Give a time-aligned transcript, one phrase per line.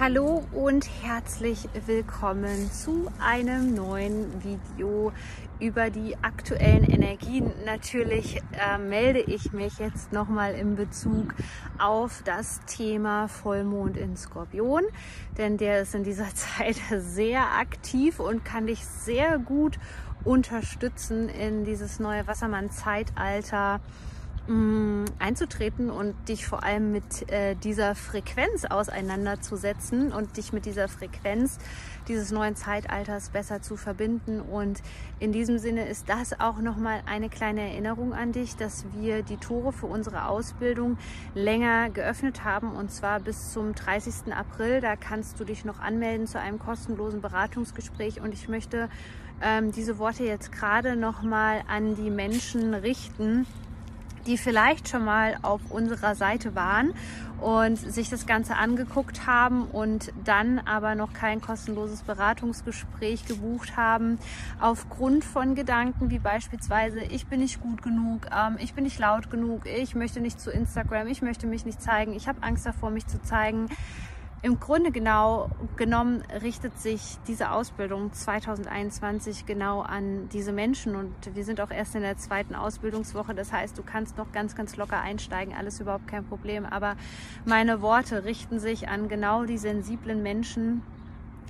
[0.00, 5.12] Hallo und herzlich willkommen zu einem neuen Video
[5.60, 7.52] über die aktuellen Energien.
[7.66, 11.34] Natürlich äh, melde ich mich jetzt nochmal in Bezug
[11.78, 14.82] auf das Thema Vollmond in Skorpion,
[15.36, 19.78] denn der ist in dieser Zeit sehr aktiv und kann dich sehr gut
[20.24, 23.80] unterstützen in dieses neue Wassermann-Zeitalter
[25.18, 31.58] einzutreten und dich vor allem mit äh, dieser Frequenz auseinanderzusetzen und dich mit dieser Frequenz
[32.08, 34.40] dieses neuen Zeitalters besser zu verbinden.
[34.40, 34.82] Und
[35.20, 39.36] in diesem Sinne ist das auch nochmal eine kleine Erinnerung an dich, dass wir die
[39.36, 40.98] Tore für unsere Ausbildung
[41.34, 44.34] länger geöffnet haben und zwar bis zum 30.
[44.34, 44.80] April.
[44.80, 48.88] Da kannst du dich noch anmelden zu einem kostenlosen Beratungsgespräch und ich möchte
[49.40, 53.46] ähm, diese Worte jetzt gerade nochmal an die Menschen richten,
[54.26, 56.92] die vielleicht schon mal auf unserer Seite waren
[57.40, 64.18] und sich das Ganze angeguckt haben und dann aber noch kein kostenloses Beratungsgespräch gebucht haben,
[64.60, 69.30] aufgrund von Gedanken wie beispielsweise, ich bin nicht gut genug, ähm, ich bin nicht laut
[69.30, 72.90] genug, ich möchte nicht zu Instagram, ich möchte mich nicht zeigen, ich habe Angst davor,
[72.90, 73.68] mich zu zeigen.
[74.44, 81.44] Im Grunde genau genommen richtet sich diese Ausbildung 2021 genau an diese Menschen und wir
[81.44, 83.36] sind auch erst in der zweiten Ausbildungswoche.
[83.36, 86.66] Das heißt, du kannst noch ganz, ganz locker einsteigen, alles überhaupt kein Problem.
[86.66, 86.96] Aber
[87.44, 90.82] meine Worte richten sich an genau die sensiblen Menschen,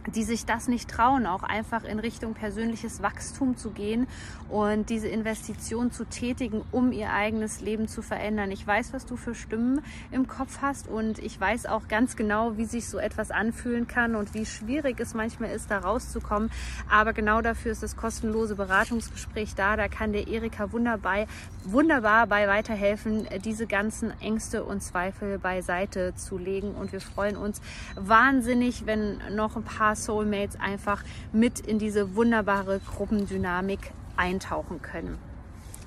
[0.06, 4.06] die sich das nicht trauen, auch einfach in Richtung persönliches Wachstum zu gehen
[4.48, 8.50] und diese Investition zu tätigen, um ihr eigenes Leben zu verändern.
[8.50, 9.80] Ich weiß, was du für Stimmen
[10.10, 14.14] im Kopf hast und ich weiß auch ganz genau, wie sich so etwas anfühlen kann
[14.14, 16.50] und wie schwierig es manchmal ist, da rauszukommen.
[16.90, 19.76] Aber genau dafür ist das kostenlose Beratungsgespräch da.
[19.76, 21.26] Da kann der Erika wunderbar,
[21.64, 26.72] wunderbar bei weiterhelfen, diese ganzen Ängste und Zweifel beiseite zu legen.
[26.74, 27.60] Und wir freuen uns
[27.94, 35.18] wahnsinnig, wenn noch ein paar Soulmates einfach mit in diese wunderbare Gruppendynamik eintauchen können.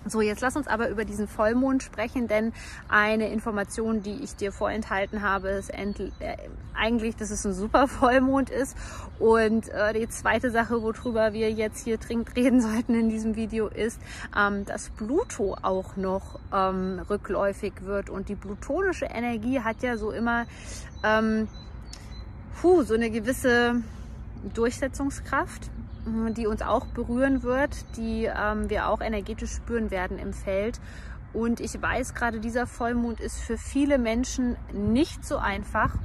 [0.08, 2.54] So, jetzt lass uns aber über diesen Vollmond sprechen, denn
[2.88, 6.38] eine Information, die ich dir vorenthalten habe, ist äh,
[6.76, 8.78] eigentlich, dass es ein super Vollmond ist.
[9.18, 13.68] Und äh, die zweite Sache, worüber wir jetzt hier dringend reden sollten in diesem Video,
[13.68, 14.00] ist,
[14.38, 18.12] ähm, dass Pluto auch noch ähm, rückläufig wird.
[18.12, 20.46] Und die plutonische Energie hat ja so immer
[21.04, 21.48] ähm,
[22.62, 23.82] puh, so eine gewisse
[24.54, 25.70] Durchsetzungskraft,
[26.06, 30.80] äh, die uns auch berühren wird, die ähm, wir auch energetisch spüren werden im Feld.
[31.34, 35.96] Und ich weiß, gerade dieser Vollmond ist für viele Menschen nicht so einfach,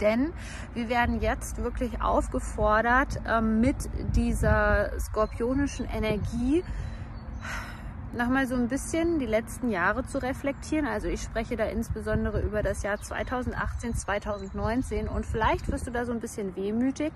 [0.00, 0.32] denn
[0.74, 3.76] wir werden jetzt wirklich aufgefordert, ähm, mit
[4.16, 6.64] dieser skorpionischen Energie
[8.16, 10.86] nochmal so ein bisschen die letzten Jahre zu reflektieren.
[10.86, 16.04] Also ich spreche da insbesondere über das Jahr 2018, 2019 und vielleicht wirst du da
[16.04, 17.12] so ein bisschen wehmütig,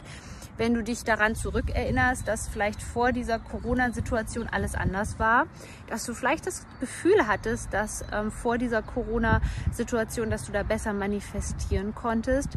[0.56, 5.46] wenn du dich daran zurückerinnerst, dass vielleicht vor dieser Corona-Situation alles anders war,
[5.86, 10.92] dass du vielleicht das Gefühl hattest, dass ähm, vor dieser Corona-Situation, dass du da besser
[10.92, 12.50] manifestieren konntest.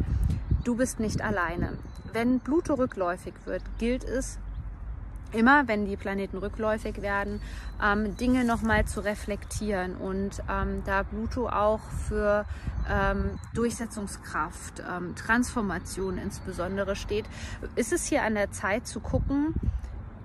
[0.64, 1.78] Du bist nicht alleine.
[2.12, 4.38] Wenn Pluto rückläufig wird, gilt es,
[5.32, 7.40] immer, wenn die Planeten rückläufig werden,
[7.82, 9.96] ähm, Dinge nochmal zu reflektieren.
[9.96, 12.44] Und ähm, da Pluto auch für
[12.90, 17.26] ähm, Durchsetzungskraft, ähm, Transformation insbesondere steht,
[17.76, 19.54] ist es hier an der Zeit zu gucken,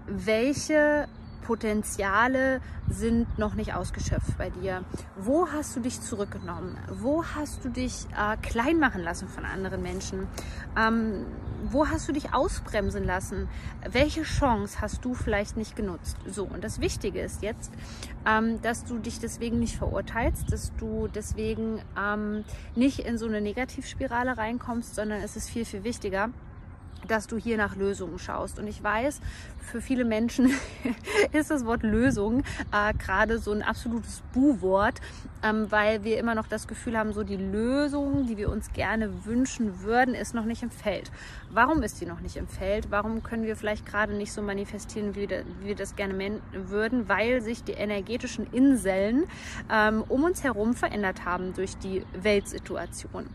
[0.07, 1.07] welche
[1.42, 4.84] Potenziale sind noch nicht ausgeschöpft bei dir?
[5.16, 6.78] Wo hast du dich zurückgenommen?
[6.90, 10.28] Wo hast du dich äh, klein machen lassen von anderen Menschen?
[10.78, 11.25] Ähm,
[11.69, 13.50] wo hast du dich ausbremsen lassen?
[13.89, 16.18] Welche Chance hast du vielleicht nicht genutzt?
[16.28, 17.72] So, und das Wichtige ist jetzt,
[18.25, 22.44] ähm, dass du dich deswegen nicht verurteilst, dass du deswegen ähm,
[22.75, 26.30] nicht in so eine Negativspirale reinkommst, sondern es ist viel, viel wichtiger,
[27.07, 28.59] dass du hier nach Lösungen schaust.
[28.59, 29.21] Und ich weiß,
[29.59, 30.51] für viele Menschen
[31.33, 35.01] ist das Wort Lösung äh, gerade so ein absolutes Bu-Wort,
[35.44, 39.25] ähm, weil wir immer noch das Gefühl haben, so die Lösung, die wir uns gerne
[39.25, 41.11] wünschen würden, ist noch nicht im Feld.
[41.51, 42.89] Warum ist die noch nicht im Feld?
[42.89, 45.29] Warum können wir vielleicht gerade nicht so manifestieren, wie,
[45.61, 47.09] wir das gerne würden?
[47.09, 49.25] Weil sich die energetischen Inseln
[49.71, 53.27] ähm, um uns herum verändert haben durch die Weltsituation.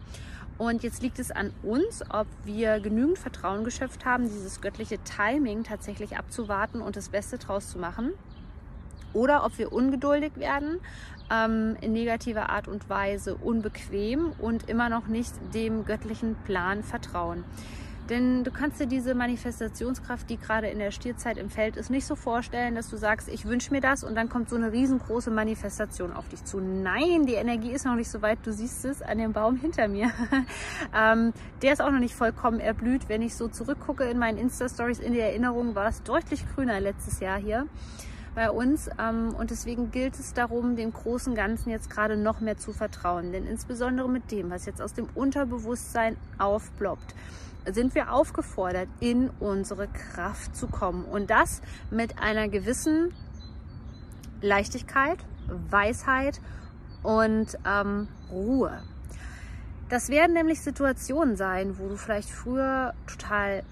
[0.58, 5.64] Und jetzt liegt es an uns, ob wir genügend Vertrauen geschöpft haben, dieses göttliche Timing
[5.64, 8.12] tatsächlich abzuwarten und das Beste draus zu machen.
[9.12, 10.80] Oder ob wir ungeduldig werden,
[11.30, 17.44] ähm, in negativer Art und Weise unbequem und immer noch nicht dem göttlichen Plan vertrauen.
[18.10, 22.06] Denn du kannst dir diese Manifestationskraft, die gerade in der Stierzeit im Feld ist, nicht
[22.06, 25.30] so vorstellen, dass du sagst, ich wünsche mir das und dann kommt so eine riesengroße
[25.30, 26.60] Manifestation auf dich zu.
[26.60, 28.38] Nein, die Energie ist noch nicht so weit.
[28.44, 30.10] Du siehst es an dem Baum hinter mir.
[30.96, 31.32] ähm,
[31.62, 33.08] der ist auch noch nicht vollkommen erblüht.
[33.08, 37.20] Wenn ich so zurückgucke in meinen Insta-Stories, in der Erinnerung war es deutlich grüner letztes
[37.20, 37.66] Jahr hier
[38.34, 38.88] bei uns.
[38.98, 43.32] Ähm, und deswegen gilt es darum, dem großen Ganzen jetzt gerade noch mehr zu vertrauen.
[43.32, 47.14] Denn insbesondere mit dem, was jetzt aus dem Unterbewusstsein aufploppt,
[47.70, 51.04] sind wir aufgefordert, in unsere Kraft zu kommen.
[51.04, 53.12] Und das mit einer gewissen
[54.40, 55.18] Leichtigkeit,
[55.70, 56.40] Weisheit
[57.02, 58.82] und ähm, Ruhe.
[59.88, 63.62] Das werden nämlich Situationen sein, wo du vielleicht früher total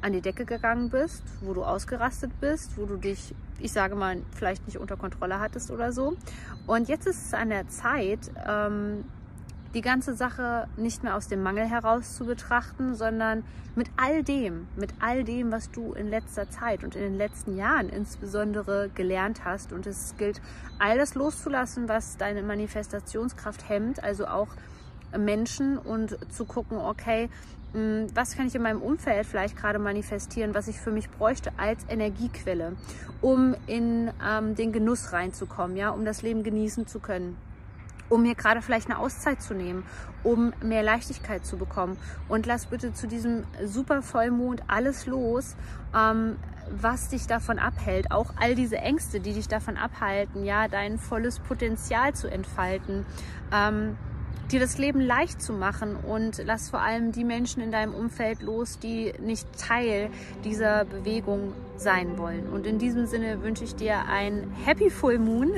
[0.00, 4.22] an die Decke gegangen bist, wo du ausgerastet bist, wo du dich, ich sage mal,
[4.34, 6.16] vielleicht nicht unter Kontrolle hattest oder so.
[6.66, 9.04] Und jetzt ist es an der Zeit, ähm,
[9.74, 13.44] die ganze Sache nicht mehr aus dem Mangel heraus zu betrachten, sondern
[13.76, 17.56] mit all dem, mit all dem, was du in letzter Zeit und in den letzten
[17.56, 19.72] Jahren insbesondere gelernt hast.
[19.72, 20.40] Und es gilt,
[20.78, 24.48] all das loszulassen, was deine Manifestationskraft hemmt, also auch
[25.18, 27.28] Menschen und zu gucken, okay,
[27.72, 31.52] hm, was kann ich in meinem Umfeld vielleicht gerade manifestieren, was ich für mich bräuchte
[31.56, 32.76] als Energiequelle,
[33.20, 37.36] um in ähm, den Genuss reinzukommen, ja, um das Leben genießen zu können
[38.10, 39.84] um mir gerade vielleicht eine Auszeit zu nehmen,
[40.22, 41.96] um mehr Leichtigkeit zu bekommen.
[42.28, 45.56] Und lass bitte zu diesem super Vollmond alles los,
[45.96, 46.36] ähm,
[46.70, 48.10] was dich davon abhält.
[48.10, 53.06] Auch all diese Ängste, die dich davon abhalten, ja, dein volles Potenzial zu entfalten.
[53.52, 53.96] Ähm,
[54.52, 58.42] dir das Leben leicht zu machen und lass vor allem die Menschen in deinem Umfeld
[58.42, 60.10] los, die nicht Teil
[60.44, 62.48] dieser Bewegung sein wollen.
[62.48, 65.52] Und in diesem Sinne wünsche ich dir ein Happy Full Moon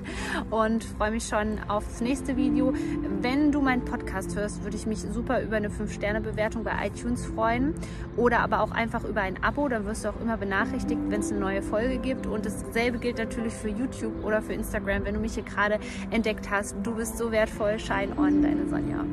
[0.50, 2.72] und freue mich schon aufs nächste Video.
[3.20, 7.74] Wenn du meinen Podcast hörst, würde ich mich super über eine 5-Sterne-Bewertung bei iTunes freuen
[8.16, 9.68] oder aber auch einfach über ein Abo.
[9.68, 12.26] Dann wirst du auch immer benachrichtigt, wenn es eine neue Folge gibt.
[12.26, 15.78] Und dasselbe gilt natürlich für YouTube oder für Instagram, wenn du mich hier gerade
[16.10, 16.76] entdeckt hast.
[16.82, 17.78] Du bist so wertvoll.
[17.78, 19.04] Shine on, deine Sonja.